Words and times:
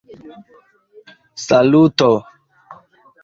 saluto 1.45 2.09